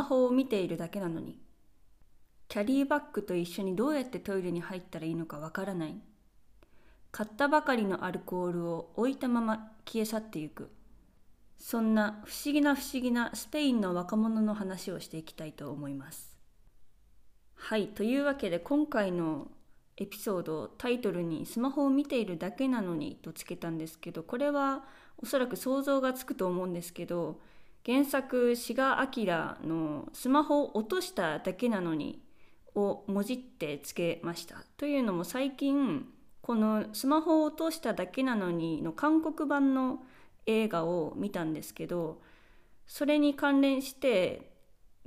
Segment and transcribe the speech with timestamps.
[0.00, 1.38] マホを見ているだけなのに
[2.48, 5.94] キャリーバッグと一緒にどうやってトイレに入ったらいいのかわからない。
[7.12, 10.68] 買ったばかりのアルコールを置いたまま消え去ってゆく。
[11.58, 16.36] そんな不思議な不思議なスペインの若者の話をしていきたいと思います。
[17.54, 19.46] はいというわけで今回の
[19.96, 24.86] エピソードタイトルに「スマホを見ているだけなのに」とつけたんですけどこれは
[25.18, 27.38] おそらく想像がつくと思うんですけど
[27.86, 29.24] 原作志賀明
[29.66, 32.22] の「スマホを落としただけなのに」
[32.74, 34.64] をもじってつけました。
[34.76, 36.06] というのも最近
[36.42, 40.04] この「スマホを落としただけなのに」の韓国版の
[40.46, 42.20] 映画を見たんですけど
[42.86, 44.50] それに関連して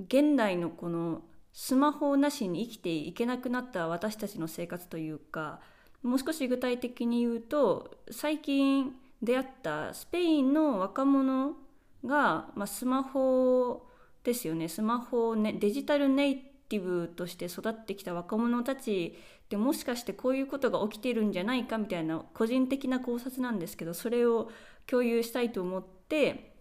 [0.00, 1.22] 現代のこの
[1.52, 5.60] スマホなしに生きていけなくなった私たちの生活というか
[6.02, 11.56] もう少し具体的に言うと最近出会ったスペインの若者
[12.04, 13.86] が、まあ、スマホ
[14.22, 16.36] ですよねスマホねデジタルネイ
[16.68, 19.16] ティブとして育ってきた若者たち
[19.50, 24.50] でもしかしてこういうことが起きてるんじゃないかみたいな個人的な考察なんですけどそれを
[24.86, 26.54] 共有したいと思って、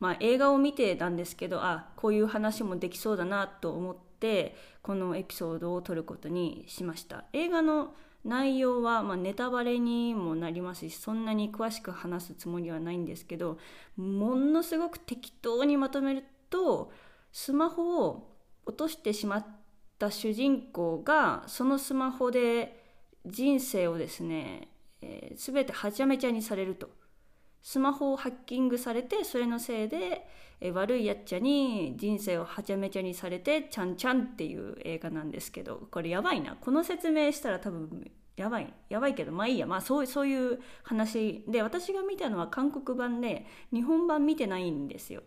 [0.00, 7.24] まあ、映画を見てたんですけどあこういう話もできそうだなと思ってこのエピソードを撮ることにしました。
[7.32, 13.58] 映画の内容は、まあ、ネタバレにもなりますしそんなに詳しく話すつもりはないんですけど
[13.96, 16.92] ものすごく適当にまとめると
[17.32, 18.28] スマホを
[18.66, 19.46] 落としてしまっ
[19.98, 22.84] た主人公がそのスマホで
[23.24, 24.68] 人生をですね、
[25.00, 26.97] えー、全てはちゃめちゃにされると。
[27.62, 30.26] スマホをハッキングされてそれのせいで、
[30.60, 36.56] え悪いやっちゃに人生をはちゃめちゃにされてちゃんちゃんっていう映画なんですけどこれやばいな。
[36.60, 38.72] この説明したら多分やばい。
[38.88, 39.66] やばいけどまあいいや。
[39.66, 41.44] まあそうそういう話。
[41.48, 45.22] で私が見たのは韓国版で日本版見てないんですよ。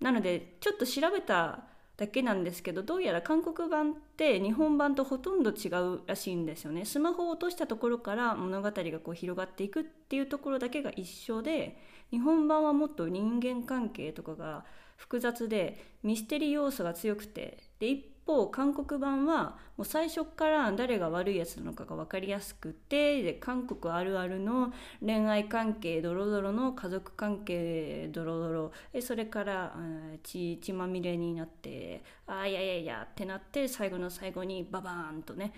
[0.00, 1.64] なのでちょっと調べた
[1.96, 6.84] だけなんですけどどうやら韓国版って日本版とほとんど違うらしいんですよね。
[6.84, 11.78] スマホを落としたところから物語がこう広がっていくっていうところだけが一緒で
[12.10, 14.64] 日本版はもっと人間関係とかが
[14.96, 24.72] 複雑でミステリー要素が強くてで一方韓国版はもう最初から誰が悪いやつなのかが分かりやすくてで韓国あるあるの
[25.04, 28.72] 恋愛関係ドロドロの家族関係ドロドロ。
[29.00, 29.76] それから
[30.22, 35.52] 血血まみれになってああいやいやいやってなって最後の最後にババーンとね。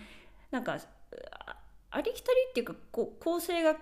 [0.50, 0.78] なんか
[1.91, 3.77] ありきたりっていうかこう構成が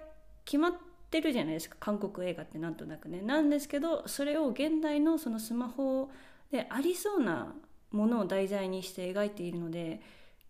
[0.44, 0.72] 決まっ
[1.10, 1.76] てるじゃないですか。
[1.80, 3.22] 韓国映画ってなんとなくね。
[3.22, 6.10] なんですけどそれを現代のそのスマホ
[6.50, 7.54] でありそうな
[7.94, 10.00] ものを題材にして描いているので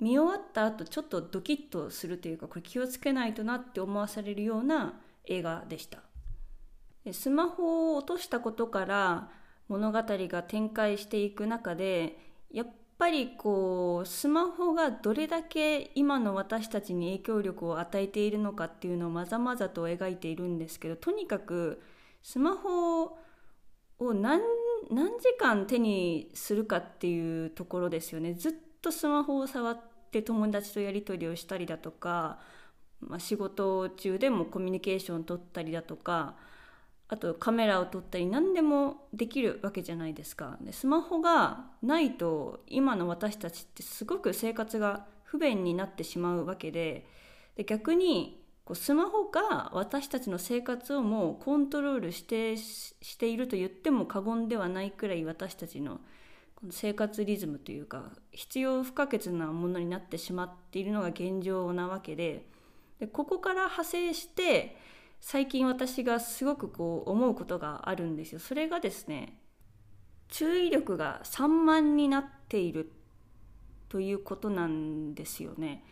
[0.00, 6.00] 見終わった後ちょっとドキッとするというかこれ気をつけないとなって思わされるような映画でした。
[7.12, 9.28] スマホを落としたことから
[9.68, 12.18] 物語が展開していく中で
[12.50, 12.66] やっ
[12.98, 21.82] ぱりこうスマホがどれだけ今の私たちに影響力を与えているのかっていうのをまざまざと描いているんですけどとにかく
[22.22, 23.18] スマホ
[23.98, 24.40] を何
[24.90, 28.34] 何時間手にするかっていうところですよね。
[28.34, 29.80] ずっとスマホを触っ
[30.10, 32.38] て友達とやり取りをしたりだとか、
[33.00, 36.36] まあ、仕事中でもコミュニケーションを取ったりだとか
[37.08, 40.58] あとカメラを撮ったり何でもできるわけじゃないですか。
[40.60, 47.06] でスマホがないと今の私たちってすごく生活が不便になってしまうわけで
[47.56, 56.00] で逆にこうスマホが私たちの生活をもうコントロールしてしていると言っても過言ではないくらい私たちの
[56.54, 62.46] この生活リズムというか必要不可欠なものになってしまっているのが現状なわけで
[62.98, 64.76] でここから派生して
[65.20, 68.38] 最近私がすごくこう思うことがあるんですよ。
[68.38, 69.38] それがですね
[70.28, 72.90] 注意力が散漫になっている
[73.88, 75.84] ということなんですよね。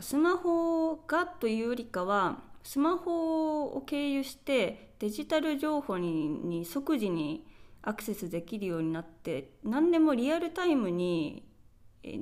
[0.00, 7.44] スマホがというよりかはスマホを経由してデジタル情報に即時に
[7.82, 11.44] アクセスできるようになって何でもリアルタイムに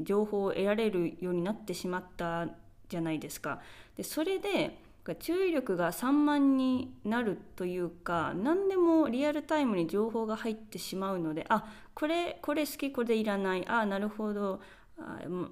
[0.03, 2.49] 情報を得られるようになってしまった
[2.89, 3.61] じゃないですか。
[3.97, 4.79] でそれで
[5.19, 11.65] 注意力が散漫になるというか何でもリアルタイムに情報が入ってしまうのであ
[11.95, 14.61] これこれ好きこれいらないあなるほど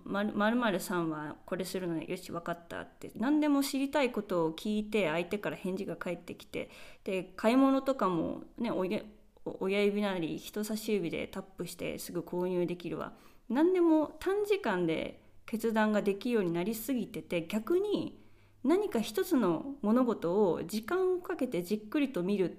[0.04, 3.10] まるさんはこれするのよし分かったって。
[3.16, 6.70] 何でも知りたいことを聞いて相手から返事が返ってきて。
[7.04, 13.12] で買い物とかもね親指なり人差し指でタップしてすぐ購入できるわ。
[13.48, 18.22] 何でも短時間で決断ができるようになりすぎてて逆に
[18.62, 22.54] 何か一つの物事を時間をかけてじっくりと見るっ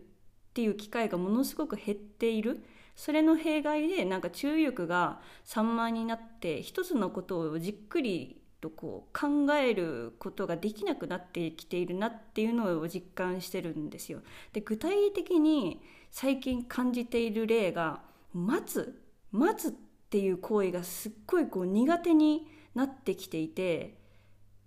[0.53, 2.63] ていう機会がものすごく減っている。
[2.99, 14.19] それの弊害でなんか注意力が散漫になって一つのことをじっくりとこう考えることができなくなってきているなっていうのを実感してるんですよ。
[14.51, 15.81] で具体的に
[16.11, 18.01] 最近感じている例が
[18.33, 19.75] 待つ待つっ
[20.09, 23.95] ていう行為がすっごいこう苦手になってきていて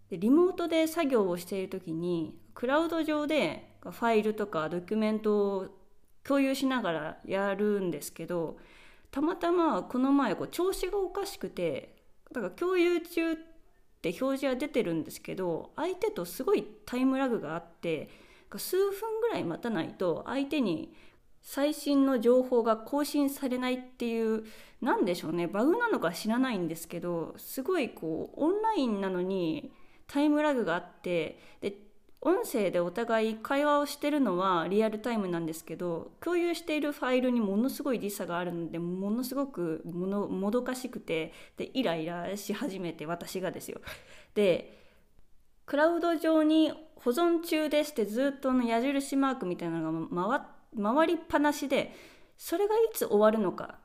[0.08, 5.81] でリモートで作業をしている時にクラウド上でファイルとかドキュメントを
[6.26, 8.58] 共有しながらやるんですけど
[9.10, 11.94] たまたまこの前こう調子がおかしくて
[12.32, 13.36] だから共有中っ
[14.00, 18.08] て表示は出てるんですけど相手とすごいタイムラグがあって
[18.56, 20.92] 数分ぐらい待たないと相手に
[21.42, 24.44] 最新の情報が更新されないっていう
[24.80, 29.72] 何でしょうねバグなのか知らないんですけどすごいこうオンラインなのに
[30.06, 31.72] タイムラグがあってで
[32.24, 43.80] 音声でお互い会話をしてるのはリアルタイムなんですけど共有しているファイルにものすごい時差があるのでものすごくものもどかしくてでイライラし始めて私がですよ。
[44.34, 44.78] で
[45.66, 51.92] クラウド上に保存中ですってずっとの矢印マークみたいなのが回回りっぱなしで
[52.36, 53.78] それがいつ終わるのか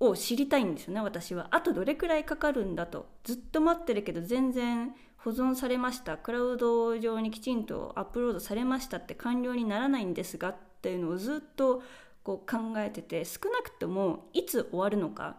[0.00, 1.46] を知りたいんですよね私は。
[1.52, 4.92] あとどれくらいかかるんだとずっと待ってるけど全然
[5.24, 6.16] 保存されました。
[6.16, 11.82] クラウド上にきちんとアップロードされましたって完了にならないんですがっていうのをずっと
[12.22, 15.36] こう考えてて少なくともいつ終わるのか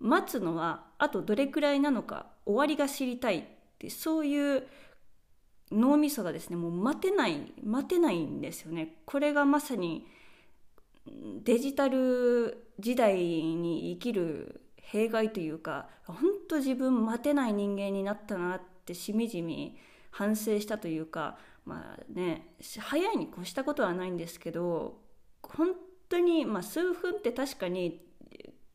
[0.00, 3.44] 待つのはあとどれくらいなのか終わりが知りたいっ
[3.78, 4.66] てそういう
[5.70, 8.96] 脳みそがですねもう待てない待てないんですよね。
[9.06, 10.06] これがまさに
[11.44, 16.16] デジタル時代に生きる弊害というか本
[16.48, 19.76] 当自分待てない人間になったなってってしみじみ
[20.10, 24.98] 反省したというかまあね早いに越したことはないんですけど
[25.42, 25.68] 本
[26.08, 28.00] 当に、まあ、数分って確かに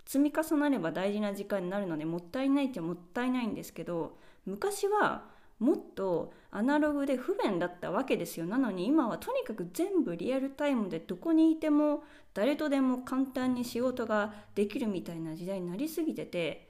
[0.05, 5.23] 積み重なれば大事な時間になるのでもったいないっちゃもったいないんですけど昔は
[5.59, 8.45] もっとアナログで不便だったわけですよ。
[8.45, 12.03] なのに今はとにかく全部リアルタイムでどこにいても
[12.33, 16.68] 誰とでも簡単に仕事ができるみたいな時代になりすぎてて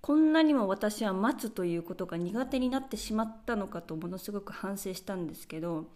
[0.00, 5.86] こんなにも私は待つということが苦手になってしまったのかとものすごく反省したんですけど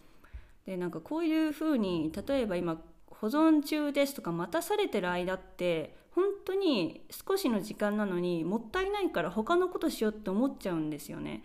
[0.65, 11.43] でなんかこういうふうに例えば今保存中ですとか待たされてる間って本当に少しの時間なのにもったいないから他のことしようって思っちゃうんですよね。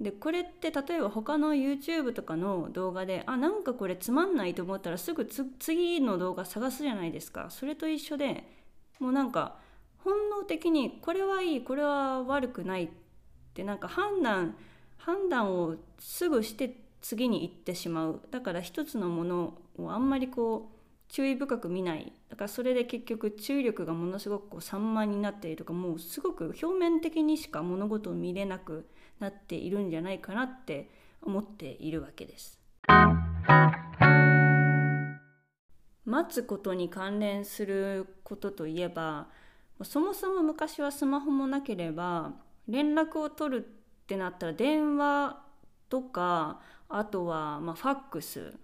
[0.00, 8.44] でこれって例えば他の YouTube とかの動画であなんかこれつまんないと思ったらすぐ次の動画探すじゃないですかそれと一緒で
[9.00, 9.56] もうなんか
[10.08, 12.88] 本能的にこれはいいこれは悪くないっ
[13.52, 14.56] てなんか判断
[14.96, 28.88] 判断をすぐして次に行ってしまうだから一つのものをあんまりこう注意深く見ないだからそれで結局注意力がものすごくこう散漫になっているとかもうすごく表面的にしか物事を見れなく
[29.20, 30.88] なっているんじゃないかなって
[31.20, 32.58] 思っているわけです。
[36.06, 39.28] 待つことに関連することといえば
[39.82, 42.32] そもそも昔はスマホもなければ
[42.66, 43.68] 連絡を取るっ
[44.06, 45.40] てなったら電話
[45.88, 48.54] とかあとはまファックス。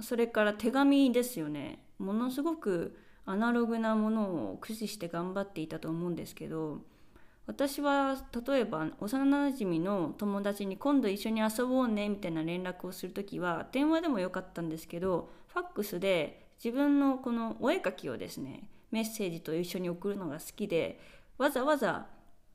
[0.00, 1.82] それから手紙ですよね。
[1.98, 2.96] ものすごく
[3.28, 6.80] アナログなものを駆使して頑張っていたと思うんですけど
[7.46, 21.00] 私は例えば幼なじみの友達に今度一緒に遊ぼうねみたいな連絡をする時は電話でもよかったんですけどファックスで自分のこのお絵かきをですねメッセージと一緒に送るのが好きで
[21.36, 22.06] わざわざ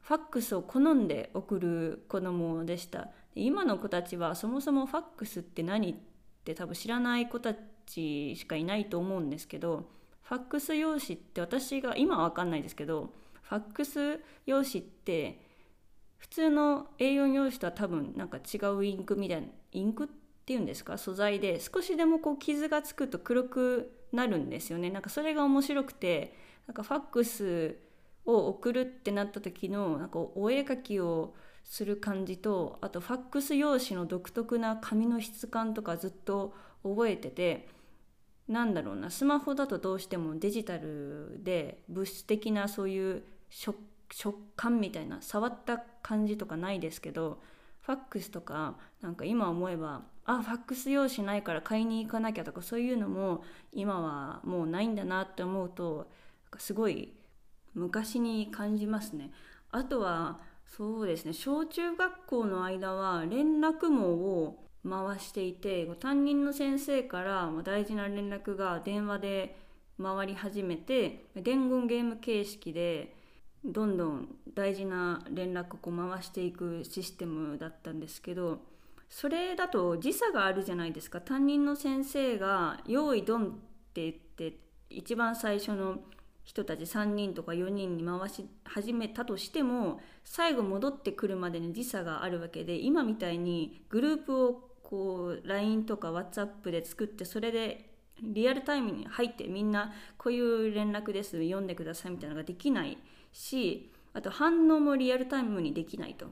[0.02, 3.10] ファックスを好んで送る子供でした。
[3.36, 5.96] 今の子たちはそもそもファックスって何っ
[6.44, 9.90] て多分知らない子たちしかいないと思うんですけど
[10.22, 15.40] ファックス用紙って私が今は分かんないですけどファックス用紙って
[16.18, 20.08] 普通の A4 用紙とは多分なんか違うインクみたいなインクっ
[20.46, 20.98] ていうんですか？
[20.98, 24.90] 素材で少しでもこう傷がつくと黒くなるんですよね。
[24.90, 26.36] なんかそれが面白くて
[26.68, 27.78] なんかファックス
[28.26, 36.54] を送るってなった時のなんかお絵描きをする感じとあとファックス用紙の独特な紙の質感とかずっと
[36.84, 37.68] 覚えてて
[38.48, 43.78] なんだろうなスマホだとどうしてもデジタルで物質的なそういう食
[44.56, 47.42] 感みたいな触った感じとかないですけど
[47.82, 56.10] ファックスとかなんか今思えばあファックス用紙ないから買いに行かなきゃとかそういうのも今はもうないんだなって思うと
[56.58, 57.14] すごい
[57.74, 59.32] 昔に感じますね。
[59.72, 69.56] あとはそうですね小中学校の間は連絡網を回していて担任の先生から大事な連絡が電話で
[70.02, 73.16] 回り始めて伝言ゲーム形式で
[73.64, 78.60] どんどん大事な連絡を回していくシステムだったんですけど
[79.10, 83.50] それだと時差があるじゃないですか担任の先生が「用意ドン」っ
[83.94, 86.00] て言って一番最初の
[86.44, 102.98] 人たち3人とか4人に回し始めたとしても最後戻ってくるまでに時差があるわけで今みたいにグループをこう LINE とか WhatsApp で作ってそれでリアルタイムに入ってみんなこういう連絡です読んでくださいみたいなのができない
[103.32, 106.28] しあと反応もリアルタイムにできないと。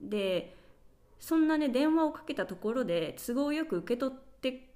[0.00, 0.56] で
[1.18, 4.70] そんなね電話をかけたところで都合よく受け取って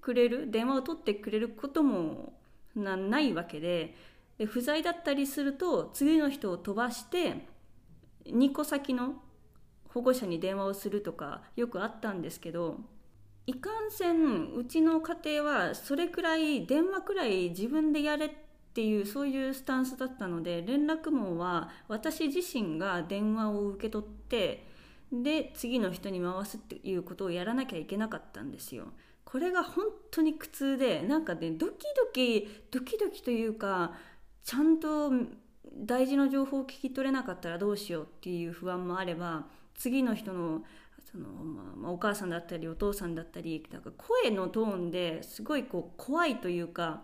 [0.00, 2.32] くれる電話を取ってくれることも
[2.74, 3.94] ないわけで
[4.38, 7.46] で不在だったりすると次の人を飛ばして
[8.26, 9.22] 2個先の
[9.88, 12.78] 保護者に電話をするとかよくあったんですけど
[13.46, 18.30] いかんせんうちの家庭はそれくらい電話くらい自分でやれっ
[18.74, 24.64] ていうそういうスタンスだったので連絡網は私自身が電話を受け取って
[25.12, 28.86] で次の人に回すっていうことをやらなきゃいけなかったんですよ。
[29.24, 33.92] これが本当に苦痛でなんかねドキドキドキドキというか
[34.42, 35.10] ちゃんと
[35.74, 40.62] 大事な情報を聞き取れなかったらどうしようっていう不安もあれば次の人の
[41.10, 47.02] その、まあ、お母さんだったりお父さんだったりなんか声のトーンですごいこう怖いというか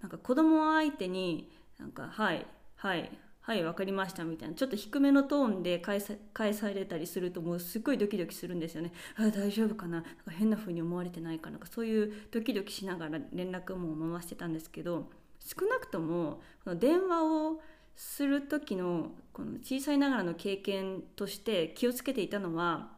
[0.00, 3.10] なんか子供相手になんか「はいはい
[3.42, 4.54] はい分かりました」みたいな。
[4.54, 8.92] ちょっと低めのトーンで返さ返されたりするともうすっごいドキドキするんですよね。
[9.16, 10.00] あ大丈夫かな？
[10.00, 11.56] なんか変な風に思われてないかな？
[11.56, 17.60] んかそういうドキドキしながら連絡も回してたんですけど少なくともこの電話を
[17.96, 22.92] する時のこの小さいながらの経験として気をつけていたのは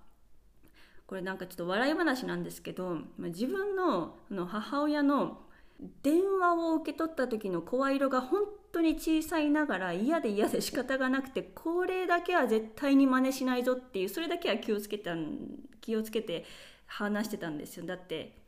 [1.06, 5.43] これなんかちょっと笑い話なんですけど自分のの母親の
[6.02, 15.14] 電話を受け取った時の声色が本当に小さいながら嫌で嫌で仕方がなくてこれだけは絶対に真似しないぞっていうそれだけは気をつけた
[15.81, 16.45] 気をつけて
[16.87, 18.45] 話してたんですよだって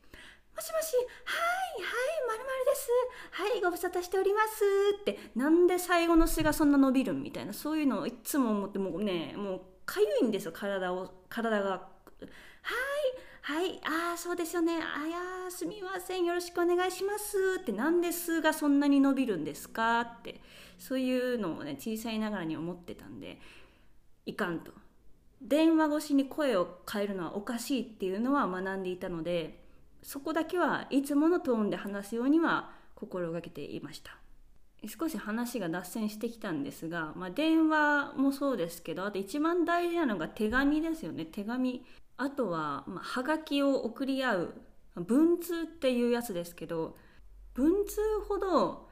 [0.57, 1.89] もしもし、はい、は
[2.25, 2.89] い、まるまるです。
[3.33, 4.65] はい、ご無沙汰しております。
[5.03, 11.71] って、なんで最後の詩がそんな伸びるみたいな、そういうのをいつも思って、もうね、もうかゆいんですよ、体を、体が。
[11.71, 11.91] はい、
[13.49, 14.73] はい、ああ、そうですよね。
[14.75, 16.25] あやすみません。
[16.25, 17.61] よろしくお願いします。
[17.61, 20.01] って、なんで詩がそんなに伸びるんですか？
[20.01, 20.41] って、
[20.81, 23.39] そういうのをね、小さいながらに思ってたんで、
[24.25, 24.73] いかんと。
[25.41, 29.63] 電話越しに声を変えるのはおかしいっていうのは学んでいたので、
[30.03, 34.19] そこだけはいつものトーンで話すようには心がけていました
[34.85, 41.25] 少し話が脱線してきたんですが、まあ、電話もそうですけどあと一番大事なのが手紙ですよね。
[41.25, 41.85] 手紙。
[42.19, 44.55] あとは、まあ、はがきを送り合う。
[44.97, 46.97] 文通っていうやつですけど
[47.53, 48.89] 文通ほど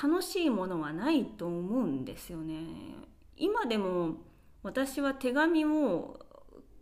[0.00, 2.64] 楽しいものはないと思うんですよね。
[3.36, 4.14] 今でも
[4.62, 6.20] 私は手紙を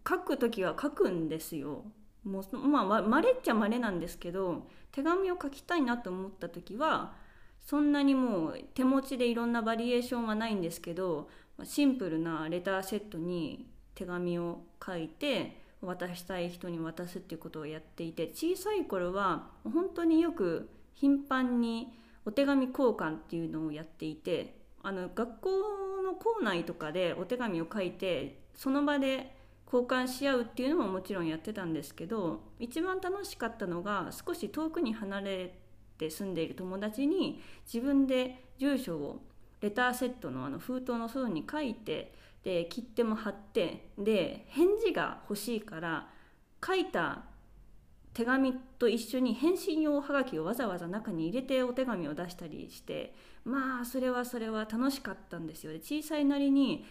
[0.07, 1.85] 書く時は書くんですよ。
[2.25, 7.15] もうまあまれっちゃまれなんですけど手紙を書きたいなと思った時は
[7.69, 11.29] そんなにもう手持ちでいろんなバリエーションはないんですけど
[11.65, 21.93] シンプルなレターセットに手紙を書いて渡したい人に渡すっていうことをやっていて小さい頃は本当によく頻繁に
[22.25, 25.51] お手紙交換っていうのをやっていてあの学校
[26.07, 29.37] の校内とかでお手紙を書いてその場で
[29.71, 35.68] 交換し合うっていうのももちろんやってたんですけど一番楽しかったのが少し遠くに離れ
[35.99, 39.23] て住んでいる友達に自分で住所を
[39.61, 42.15] レターセットのあの封筒の外に書いて
[42.45, 46.09] で切手も貼ってで返事が欲しいから
[46.65, 47.25] 書いた
[48.15, 53.15] 手紙と一緒に返信用はがきをわざわざ中に入れてお手紙を出したりして
[53.45, 55.73] まあそれはそれは楽しかったんですよ。
[55.73, 56.85] ね小さいなりに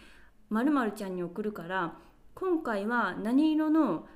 [0.48, 1.96] まるちゃんに送るから
[2.34, 4.06] 今回は何色の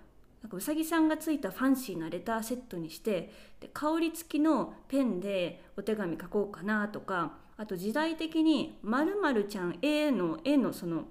[0.43, 11.05] なんかうさぎさんがついたファンシーなレターセットにしてで香り付きのペンでお手紙書こうかなとかあと時代的に「まるちゃん A の絵のその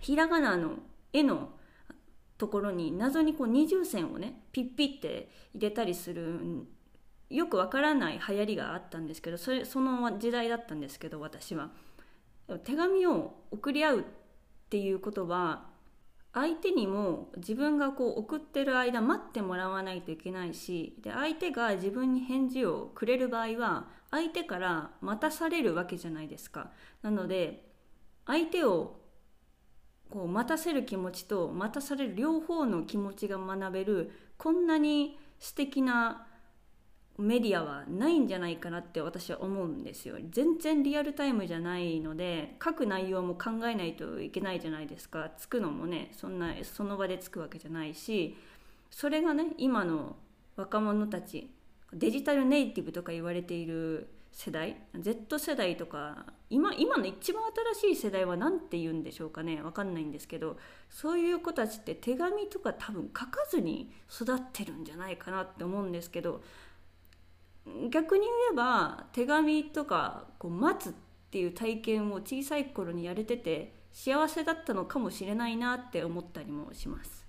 [0.00, 0.78] ひらがなの
[1.12, 1.50] 絵の
[2.38, 6.66] ところに謎にこう二重線をねピッピッて入れたりする
[7.30, 11.70] よくわからない流行りがあったんですけどそれその時代だったんですけど私は。
[12.62, 14.04] 手紙を送り合うっ
[14.70, 15.66] ていうことは
[16.36, 26.72] 相手にも自分がこう送ってる間待ってもらわないといけないしで相手が自分に返事をくれる場合は相手から待たされるわけじゃないですか。
[27.00, 27.64] なので
[28.26, 29.00] 相手を
[30.10, 36.26] こう待たせる気持ちと待たされる両方の気持ちが学べるこんなに素敵な
[37.18, 40.16] メディアはないんじゃないかなって私は思うんですよ。
[40.30, 45.30] 全然リアルタイムじゃないので書く内容も考えないといけないじゃないですか。
[45.38, 48.36] つくのもねそんなその場でつくわけじゃないし
[48.90, 50.16] それがね今の
[50.56, 51.50] 若者たち
[51.92, 57.42] デジタルネイティブとか言われている世代 Z 世代とか今今の一番
[57.74, 59.56] 新しい世代は何て言うんでしょうかね。
[59.62, 60.58] 分かんないんですけど
[60.90, 66.42] そういう子たちって手紙とか多分書かずに育ってるんじゃないかなって思うんですけど
[67.90, 70.92] 逆に言えば手紙とかこう待つっ
[71.30, 77.26] ていう体験を小さい頃にやれてて幸せだったのかもしれないなって思ったりもします。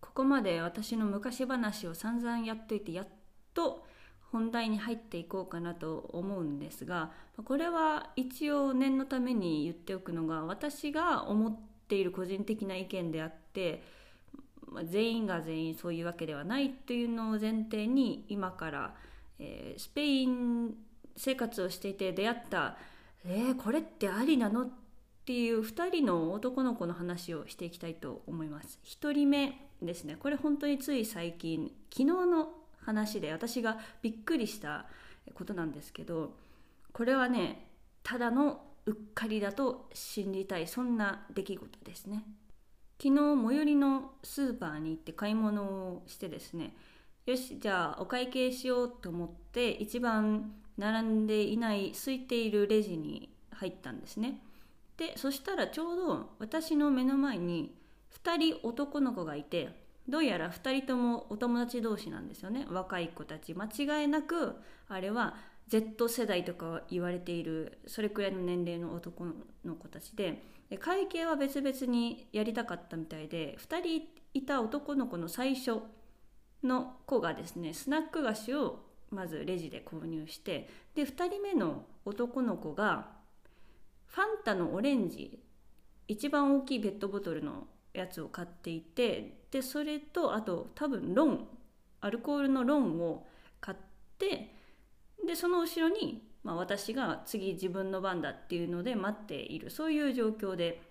[0.00, 3.08] ここまで私の昔話を散々やっといてやっ
[3.54, 3.86] と
[4.32, 7.10] 本題に入っていこうかなと思うんですが
[7.44, 11.58] これは一応念のために言っておくのが私が思っ
[11.88, 13.82] ている個人的な意見であって
[14.70, 18.94] まあ、全員が全員そういうわけではないというのを前提に今から、
[19.38, 20.74] えー、スペイン
[21.16, 22.76] 生活をしていて出会った
[23.24, 24.68] えー、これってありなのっ
[25.26, 28.78] ていう2人の男の子の話をしていきたいと思います。
[28.84, 32.50] 1人目ですねこれ本当につい最近昨日の
[32.84, 34.86] 話で私がびっくりした
[35.34, 36.34] ことなんですけど
[36.92, 37.66] これはね
[38.02, 42.24] ただのうっかりだと信じたいそんな出来事ですね。
[43.02, 46.76] 昨日最寄りのスーパーに行って買い物をしてですね
[47.24, 54.40] よしじゃあお会計しようと思って一番並んでいない空いているレジに入ったんですね。
[54.96, 57.74] でそしたらちょうど私の目の前に
[58.24, 59.70] 2人男の子がいて
[60.08, 62.66] どうやら2人ともお友達同士なんですよね。
[62.70, 63.54] 若い子たち。
[63.54, 64.56] 間違いなく
[64.88, 65.36] あれは
[65.68, 69.24] Z 世代とか言われているそれくらいの年齢の男
[69.64, 74.02] の子たちでで会計は別々にやりたかったみたいで2人
[74.32, 75.80] いた男の子の最初
[76.62, 83.08] の子がですねスナック菓子をまずレジで購入してで2人目の男の子が
[84.06, 85.40] ファンタのオレンジ
[86.06, 91.48] 一番大きいペットボトルのやつを買っていてでそれとあと多分ロン
[92.00, 93.26] アルコールのロンを
[93.60, 93.78] 買っ
[94.18, 94.54] て
[95.26, 99.70] でその後ろにまあ、私が次自分の番だっていうので待っている。
[99.70, 100.82] そういう状況で。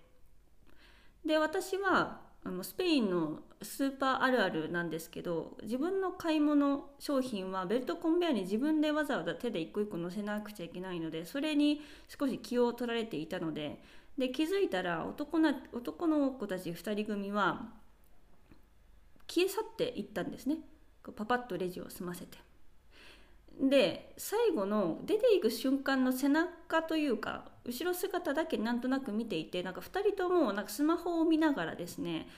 [1.24, 13.82] で私はあのスペインのスーパーあるあるなんですけど自分の買い物商品はベルトコンベヤに自分でわざわざ手で一個一個乗せなくちゃいけないのでそれに少し気を取られていたので
[14.16, 17.68] で気づいたら男な男の子たち2人組は
[19.28, 20.56] 消え去っていったんですね。
[21.16, 22.49] パパッとレジを済ませて。
[23.58, 32.28] で最後の出ていく瞬間の背中というか後ろ姿だけなんとなく見ていてなんか2人ともなんかスマホを見ながらですね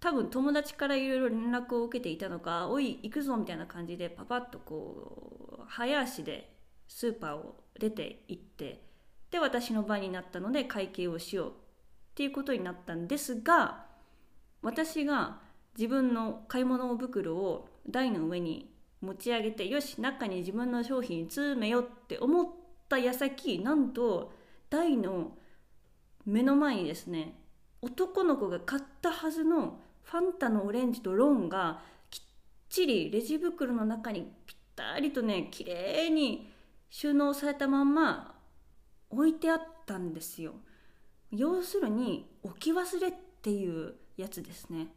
[0.00, 6.56] 多分友達からいろいろ連絡を受けていたのか「おい行くぞ」みたいな感じでパパッとこう早足で
[6.88, 8.84] スーパーを出て行って
[9.30, 11.52] で私の番になったので会計をしようっ
[12.14, 13.86] ていうことになったんですが
[14.62, 15.40] 私が
[15.76, 18.71] 自分の買い物袋を台の上に
[19.02, 22.46] 持ち上げてよし中に自分の商品詰めよって思っ
[22.88, 24.32] た矢先なんと
[24.70, 25.36] 台の
[26.24, 27.38] 目の前にですね
[27.82, 32.22] 男の子が買ったはずのファンタのオレンジとローンがきっ
[32.68, 36.48] ちりレジ袋の中にぴったりとね綺麗に
[36.88, 38.34] 収納されたまんま
[39.10, 40.54] 置いてあったんですよ。
[41.30, 43.12] 要するに置き忘れっ
[43.42, 44.88] ていうやつですね。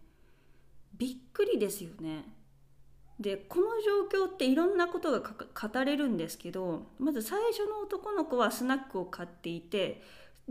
[0.98, 2.26] びっくりですよね。
[3.20, 3.66] でこの
[4.12, 10.02] 状況っていろんなことが語れるんですけどまず最初の男の子はスナックを買っていて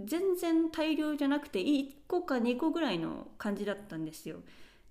[0.03, 4.39] 全然大量じゃなくて1個か2個ぐらいの感じだったんですよ。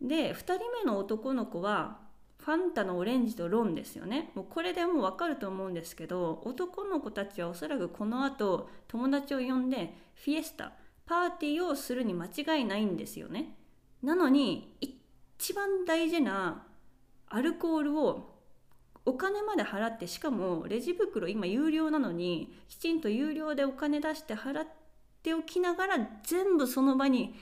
[0.02, 1.98] で2人目の男の子は
[2.40, 10.74] ファンタのオレンジとロンですよねもうこれでもう分かると思うんですけど男の子たちはおそらくこのあと友達を呼んでフィエスタ
[11.06, 13.56] パーティーをするに間違いないんですよね
[14.02, 16.66] なのに一番大事な
[17.36, 18.30] アルコールを
[19.06, 24.67] お金まで払ってしかもレジ袋今有料なのにきちんと有料でお金出して払っ
[25.24, 27.34] ておきながら全部その場に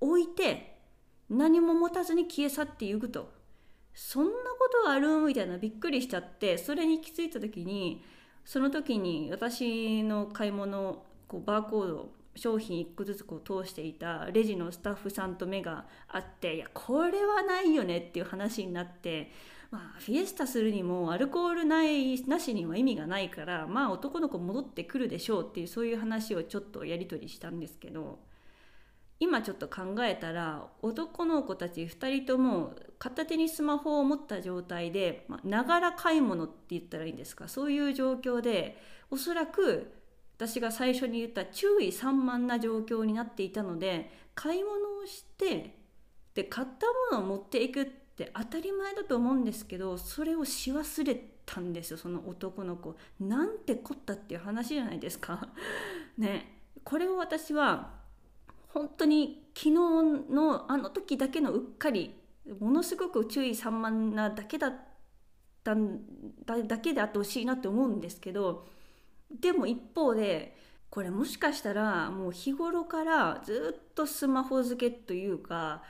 [0.00, 0.76] 置いて
[1.30, 3.34] 何も持たずに消え去っていくと。
[3.94, 8.04] そんなことあるみたいなびっくりしちゃってそれに気づいた時に
[8.44, 19.32] その時に私の買い物こうバーコード商品1個ずつこう通していたレジのスタッフさんと目があっていやこれはないよねっていう話になって
[19.68, 28.20] まあ、フィエスタするにもアルコールないなしには意味がないからまあ男の子戻ってくるでしょうっていうそういう話をちょっとやり取りしたんですけど
[29.18, 37.48] 今ちょっと考えたら男の子たち2人とも片手にスマホを持った状態でながら買い物って言ったらいいんですか？
[37.48, 38.78] そういう状況で
[39.10, 39.95] おそらく
[40.36, 45.74] 私が最初に言った注意散漫な状況になっていたので買い物をして
[46.34, 51.14] で買ったものを持っていくって当たり前だと思うんですけどそれをし忘れ
[51.46, 52.96] たんですよその男の子。
[53.18, 55.48] なんてこったっていう話じゃないですか。
[56.18, 57.94] ねこれを私は
[58.68, 62.14] 本当に昨日のあの時だけのうっかり
[62.60, 64.74] ものすごく注意散漫なだけだっ
[65.64, 65.74] た
[66.44, 68.66] だけであってほしいなって思うんですけど
[69.40, 70.56] でも一方で
[70.90, 75.82] これもしかしたらもう日頃からずっとスマホ漬けというか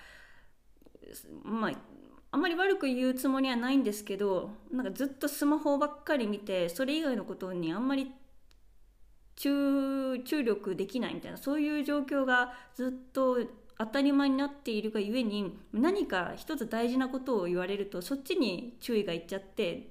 [1.44, 1.72] まあ
[2.32, 8.12] あまり悪く言うつもりはないんですけどなんかずっとスマホばっかり見てそれ以外のことにあんまり
[9.36, 13.38] 注注力できないみたいなそういう状況がずっと
[13.78, 19.90] 当たり前になっているがゆえに何か一つ大事なことを言われるとそっちに注意がいっちゃって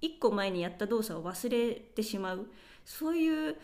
[0.00, 2.50] 一個前にやった動作を忘れてしまう。
[2.84, 3.56] そういう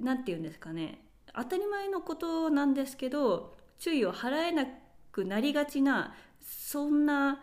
[0.00, 1.00] 何て言うんですかね。
[1.34, 4.66] 当たり前のことなんですけど注意を払えな
[5.10, 7.40] くなりがちなそんな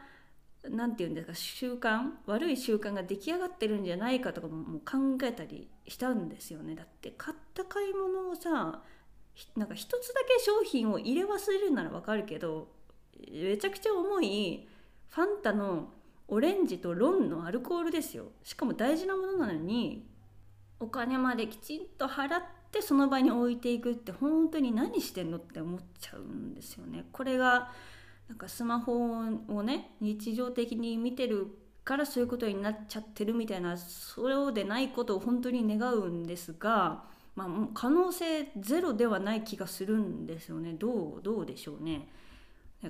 [0.69, 6.75] 何て言うんですか習慣悪い習慣が出来上がってるんじゃないかとかも考えたりしたんですよね。
[6.75, 8.82] だって買った買い物をさ
[9.56, 12.67] なんか一つだけ商品を入れ忘れるならわかるけど
[13.32, 14.67] めちゃくちゃ重い
[15.10, 15.89] ファンタの
[16.27, 18.32] オレンジとロンのアルコールですよ。
[18.43, 20.08] しかも大事なものなのに
[20.81, 27.05] お金まできちんと払ってその場に置いていくって本当に何してんのって思っちゃうんですよね。
[27.11, 27.71] これが
[28.27, 28.93] なんかスマホ
[29.47, 31.47] をね日常的に見てる
[31.83, 37.03] からそういうことになっちゃってるみたいなそうでないことを本当に願うんですが、
[37.35, 40.73] まあ、可能性ゼロではない気がするんですよね。
[40.73, 42.09] どうどうでしょうね。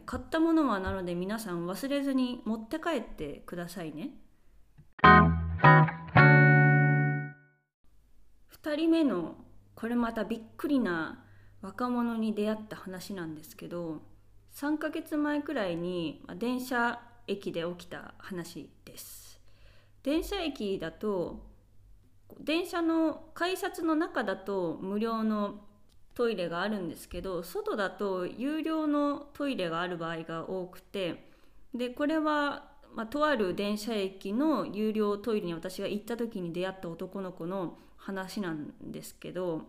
[0.06, 4.12] 買ったものはなので皆さん忘れずに持って帰ってくださいね。
[8.63, 9.36] 2人目の
[9.74, 11.24] これまたびっくりな
[11.62, 14.02] 若者に出会った話なんですけど
[14.56, 19.39] 3ヶ月前くらいに電車駅で起きた話です。
[20.04, 21.39] 電車駅だと
[22.39, 25.62] 電車の改札の中だと無料の
[26.13, 31.30] トイレがあるんですけど外だと有料のトイレがある場合が多くて
[31.74, 39.62] でこれは、まあ、とある電車駅の有料トイレに私が行った時に出会った男の子の話なんですけど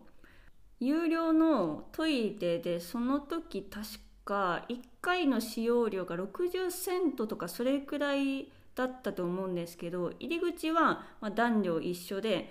[0.80, 3.86] 有料のトイレでその時確
[4.24, 12.50] か1回の使用料が60セントとかそれくらいだったと思うんですけど入り口はま男女一緒で、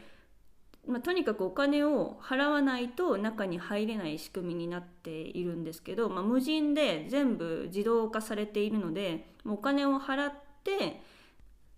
[0.87, 11.01] まあ、とにかくお金を払わないと中に入れない仕組みになっているんですけど、まあ、無人で全部自動化されているのでお金を払って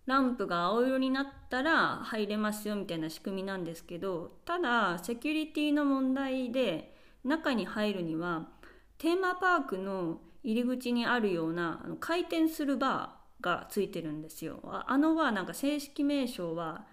[0.06, 8.50] ランプが青色になったら入れますよみたいな仕組みなんですけどただセキュリティの問題で中に入るには
[8.98, 14.60] テーマパークの入り口にあるようなあの回転するバーがついてるんですよ。
[14.64, 16.86] あのバーなんか正式名称は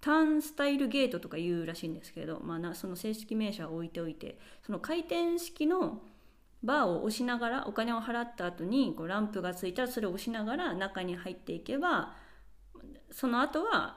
[0.00, 6.02] ターンスタイルゲートとか言うらしいんですけど、まあ、その正式名称は置いておいてその回転式の
[6.62, 12.14] バーを押しながらお金を払った後にこうランプがついたらそれを押しながら中に入っていけば
[13.16, 13.96] その後は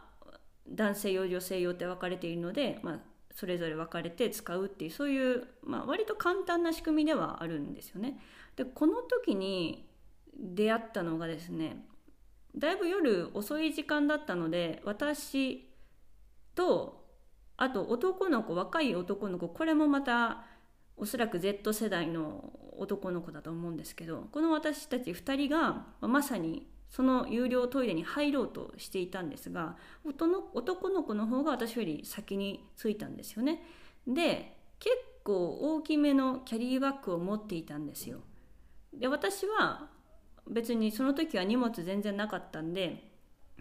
[0.65, 2.99] 男性用女性用って分かれているので、まあ、
[3.35, 8.17] それぞれ分かれて使うっていうそういう、まあ、割と簡単な仕組みではあるんですよね。
[8.55, 9.89] でこの時に
[10.33, 11.85] 出会ったのがですね
[12.55, 15.69] だいぶ夜遅い時間だったので私
[16.55, 17.03] と
[17.57, 20.45] あと男の子若い男の子これもまた
[20.95, 33.63] おそらく Z 世代の男の子だと思うんですけどこの私たち2人がまさにその有料トイレに入ろうとしていたんですが男の子の方が私より先に着いたんですよね。
[34.07, 38.21] で結構大きめのキャリーバッグを持っていたんですよ。
[38.93, 39.89] で私は
[40.47, 43.11] 別にその時は荷物全然なかったんで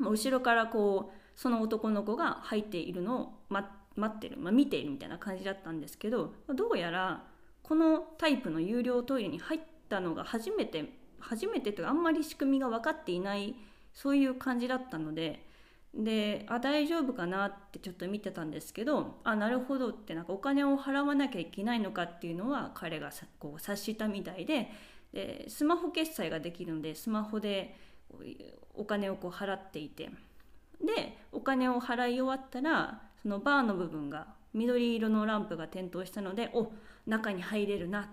[0.00, 3.68] 後ろからこうその男の子が入っているのを待
[4.06, 7.24] ってる、まあ、見ているみたいな感じだったんですけどどうやら
[7.62, 13.54] このタイプの有料トイレに入ったのが初めて初めてとかあんまり仕組みが分かっていない
[13.92, 15.44] そういう感じだったので
[15.94, 24.70] であ大丈夫かなってちょっと見てたんですけどあなるほどってなんかお金を払わなきゃいけないのかっていうのは彼がこう察したみたいで
[25.12, 27.74] でスマホ決済ができるのでスマホで
[28.74, 30.10] お金をこう払っていて
[30.84, 36.70] でお金を払い終わったらそのバーの部分が緑色のランプが点灯したのでお
[37.06, 38.10] 中に入れるな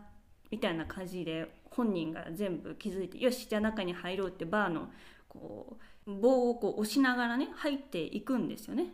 [0.50, 4.90] みたいな感じで本人が全部気づいてよしじゃあ中に入ろうってバーの
[5.28, 8.94] こう棒をこう押しながらね入っていくんですよね。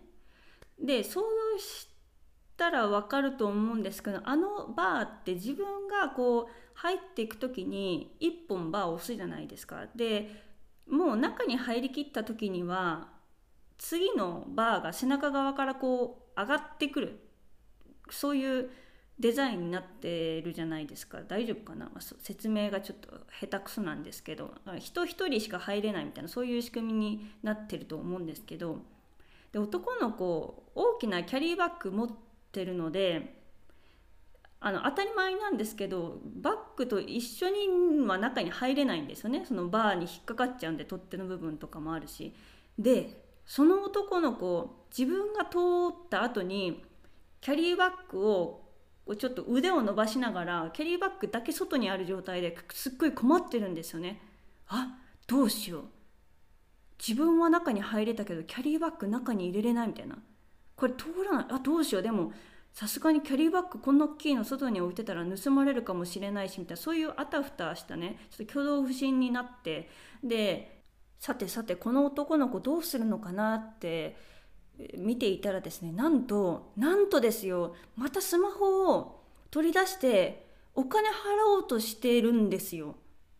[0.79, 1.87] でそうし
[2.57, 9.87] たら分かると思うんですけどあのバーって自分がこう入っていく時に1本バーを押すじゃないですか。
[9.95, 10.29] で
[10.87, 13.09] もう中に入りきった時には
[13.77, 17.19] 次のバーが背中側からこう上がってくる
[18.09, 18.69] そういう
[19.21, 21.19] デザインになってるじゃないですか。
[21.27, 28.79] 大丈夫かな、説明がちょっと下手くそなんですけど人一人しか入れないみたいなそういう仕組みになってると思うんですけど
[29.51, 32.09] で男の子大きなキャリーバッグ持っ
[32.51, 33.39] てるので
[34.59, 39.43] あの当たり前なんですけどバッグと一緒には中に入れないんですよね。
[39.45, 42.33] そのバーに引っかかっちゃうんで取っ手の部分とかもあるし。
[42.77, 45.57] でその男の子自分が通
[45.91, 46.83] った後に
[47.41, 48.70] キャリーバッグを
[49.05, 54.21] こうちょっと腕を伸ばしながらキャリーバッグだけ外にある状態ですっごい困ってるんですよね。
[54.67, 55.83] あどうしよう。
[57.05, 60.17] 自分は中に入れたけどキャリーバッグ中に入れれないみたいな。
[60.75, 61.45] これ通らない。
[61.49, 62.03] あどうしよう。
[62.03, 62.31] でも
[62.73, 66.81] さすがにキャリーバッグこんな大きいの外に置いてたら盗まれるかもしれないしみたいな。
[66.81, 68.17] そういうあたふたしたね。
[68.29, 69.89] ちょっと挙動不審になって。
[70.23, 70.81] で
[71.19, 74.15] さてさてこの男の子どうするのかなって
[74.97, 81.13] 見ていたらですねなんとなんとですよまたスマホを取り出してお金払
[81.55, 82.95] おうとしているんですよ。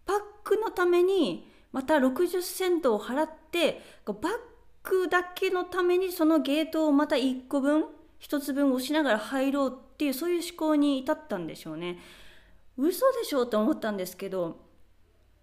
[0.05, 4.17] バッグのためにまた60セントを払ってバッ
[4.83, 7.85] グだけのためにそのゲートをまた1個分
[8.19, 11.99] 1つ分押しながら入ろうっていうそういう思考に至ったんでしょうね。
[12.77, 14.59] 嘘でしょうと思ったんですけど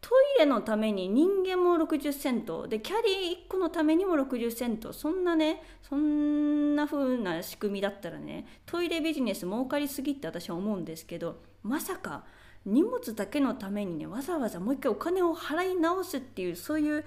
[0.00, 12.24] トイレのために人間も60セントでキャリー1個のためにも60セントそんなねそんな風な仕組みだったらねトイレビジネス儲かりすぎって私は思うんですけどまさか
[12.64, 17.04] 荷物だけのためにねわざわざもう一回お金を払い直すっていうそういう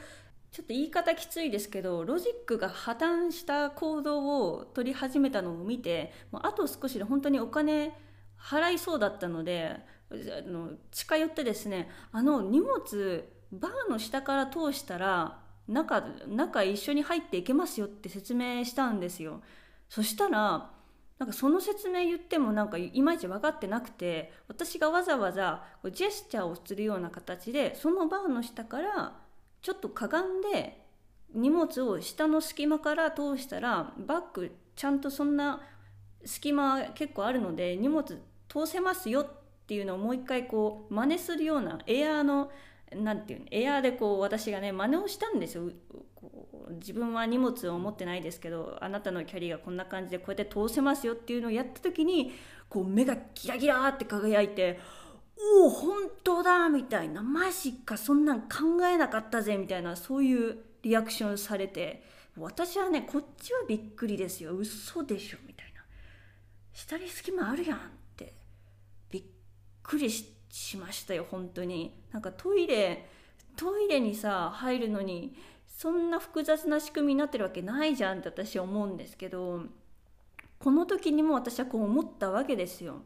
[0.52, 7.94] ちょっと言い方きついですけどロジックが破綻した行動を取り始めたのを見てあと少しで本当にお金
[8.38, 9.78] 払いそうだったので
[10.12, 19.42] あの近寄ってですねあの荷物バーの下から通したら中中一緒に入っていけますよって説明したんですよ。
[19.90, 20.72] そしたら
[21.20, 29.20] なんかその説明言ってもなんかいまいち分かってなくて私がわざわざジェスチャーをするような形でそのバーの下から
[29.62, 30.82] ちょっとかがんで
[31.34, 35.62] 荷物を下の隙間から通したらバッグちゃんとそんな
[36.26, 38.04] 隙間結構あるので荷物
[38.50, 39.41] 通せますよって
[39.72, 42.52] ていうのをもう一回こう真似するようなエアーの
[42.94, 45.70] 何て言うのエアーでこう私がね真似をしたんですよ。
[46.72, 52.34] 自分は荷物を持ってないですけどあなたのキャリーがこんな感じでこうやって通せますよっていうのをやった時に
[52.68, 54.78] こう目がギラギラって輝いて
[55.64, 62.04] おお本当だみたいなマジかそんなん考えなかったぜみたいなそういうリアクションされて
[62.38, 64.54] 私はねこっちはびっくりですよ。
[64.54, 65.82] 嘘でしょみたいな
[66.74, 68.01] 下に隙間あるやん
[69.92, 73.06] くりしましたよ本当になんかトイレ
[73.58, 75.36] トイレにさ入るのに
[75.68, 79.64] そんな複雑な仕組みになってるわけないじゃんって私は思うんですけど
[80.60, 83.02] この時にも私はこう思ったわけですよ。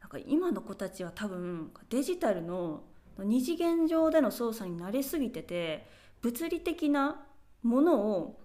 [0.00, 2.82] なんか今の子たちは多分デジタルの
[3.18, 5.86] 二次元上での操作に慣れすぎてて
[6.20, 7.24] 物理的な
[7.62, 8.40] ものを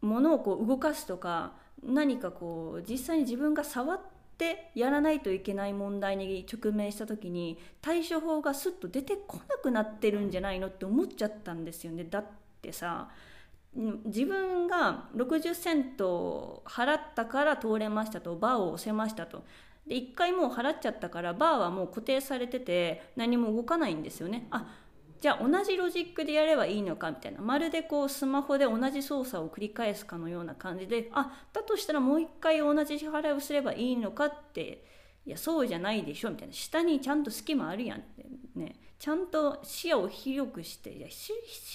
[0.00, 1.52] ものをこう動かすとか
[1.84, 4.00] 何かこう実際に自分が触っ
[4.40, 12.04] ってやらないといけない問題に直面した時に対処法がスッと出てこなくなってるんじゃないのって思っちゃったんですよね。
[12.04, 12.24] だっ
[12.62, 13.10] てさ
[13.74, 19.44] 自分が60セント払ったから通れましたとバーを押せましたと。
[19.86, 24.46] で1回もう払っちゃったからバーはもう固定されてて何も動かないんですよね。
[24.50, 24.66] あ
[25.20, 27.40] じゃあ同じロジックでやればいいのかみたいな。
[27.40, 34.84] まるでこうスマホで同じ操作を繰り返すかのような感じであだとしたらもう一回同じ支払いをすればいいのかって
[35.26, 36.54] いやそうじゃないでしょみたいな。
[36.54, 38.76] 下にちゃんと隙間あるやんってね。
[38.98, 41.32] ちゃんと視野を広くしていや視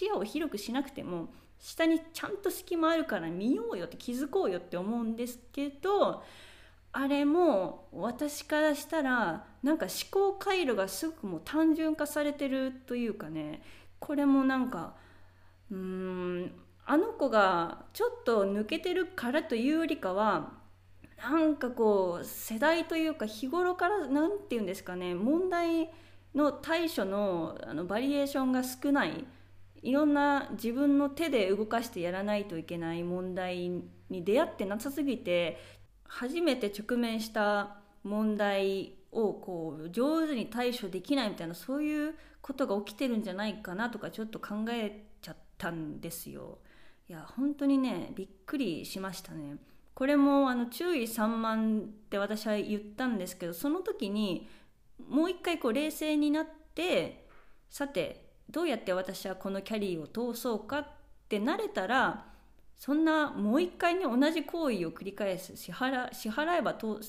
[0.10, 1.30] 野を広くしなくても
[1.60, 6.24] 下にちゃんと隙間あるから見ようよって気づこうよって思うんですけど
[6.98, 13.62] あれも私からしたらなんか思考回路がすごくもう単純化されてるというかね
[14.00, 14.94] これもなんか
[15.70, 16.54] うん
[16.86, 20.54] あの子がちょっと抜けてるからというよりかは
[21.22, 25.90] なんかこう世代というか日頃から何て言うんですかね問題
[26.34, 29.26] の対処のあのバリエーションが少ない
[29.82, 33.70] いろんな自分の手で動かしてやらないといけない問題
[34.10, 35.75] に出会ってなさすぎて
[36.08, 46.60] 初めて直面した問題をこう上手に対処できないみたいなそういうことが起きてるんじゃないかなとかちょっと考えちゃったんですよ。
[47.08, 49.58] いや本当にねびっくりしましたね。
[49.94, 54.48] これもあの注意散漫って私は言ったんですけどその時に
[55.08, 57.26] もう一回こう冷静になって
[57.70, 60.88] さてどうやって私はこのキャリーを通そうかっ
[61.30, 62.26] てなれたら
[62.78, 67.00] そんなもう一回ね同じ行為を繰り返す支払支払えば通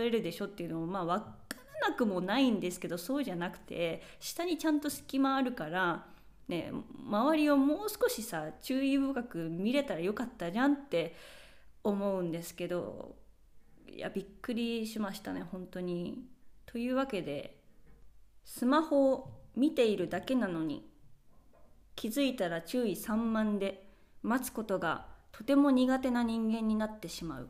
[0.00, 1.30] れるでしょっていうのもまあ分か
[1.80, 6.06] らなくもないんですけどそうじゃなくて下にちゃんと隙間あるから
[6.48, 6.72] ね
[7.04, 11.16] 周りをもう少しさ注意深く見れたらよかったじゃんって
[11.82, 13.16] 思うんですけど
[13.88, 16.24] いやびっくりしましたね本当に。
[16.66, 17.56] というわけで
[18.44, 20.86] スマホを見ているだけなのに
[21.94, 23.85] 気づいたら注意散漫で
[24.26, 27.48] 待つことがとても苦手な人間になってしまう。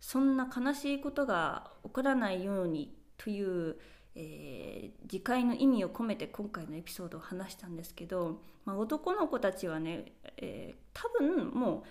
[0.00, 3.76] そんな悲しいことが起こらないようにという、
[4.14, 11.84] えー、自戒の意味を込めて今回のエピソードを話したんですけど、まあ、男の子たちはね、えー、多分も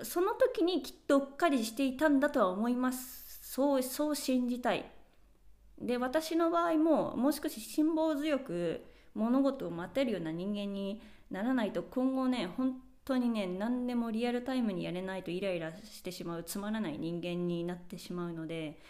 [0.00, 3.40] うその時にきっとうっかりしていたんだとは思います。
[3.42, 4.90] そうそう信じたい。
[5.78, 8.82] で私の場合ももう少し辛抱強く
[9.14, 18.80] 物事を待てるような人間にならないと今後ね本当にね何でもリアルタイムにやれないとイライラしてしまうつまらない人間になってしまうので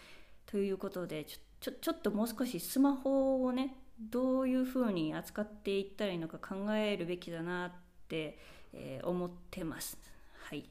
[0.45, 7.71] ということでちょちょちょっともう少しスマホをねどういうふうに扱っていったらいいのか考えるべきだなっ
[8.07, 8.39] て、
[8.73, 9.97] えー、思ってます。
[10.43, 10.69] はい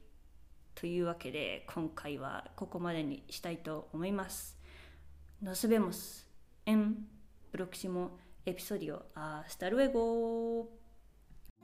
[0.75, 4.57] というわけで今回はここまでにしたいと思います。
[5.43, 6.27] Nos vemos
[6.67, 7.07] en
[7.53, 9.07] próximo episodio.
[9.15, 10.78] Hasta luego.